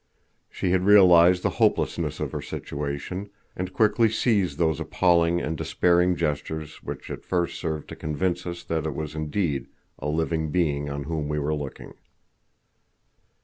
She 0.49 0.71
had 0.71 0.83
realized 0.83 1.43
the 1.43 1.51
hopelessness 1.61 2.19
of 2.19 2.31
her 2.31 2.41
situation, 2.41 3.29
and 3.55 3.71
quickly 3.71 4.09
ceased 4.09 4.57
those 4.57 4.79
appalling 4.79 5.39
and 5.39 5.55
despairing 5.55 6.15
gestures, 6.15 6.81
which 6.81 7.11
at 7.11 7.23
first 7.23 7.59
served 7.59 7.87
to 7.89 7.95
convince 7.95 8.47
us 8.47 8.63
that 8.63 8.87
it 8.87 8.95
was 8.95 9.13
indeed 9.13 9.67
a 9.99 10.09
living 10.09 10.49
being 10.49 10.89
on 10.89 11.03
whom 11.03 11.27
we 11.29 11.37
were 11.37 11.53
looking. 11.53 11.93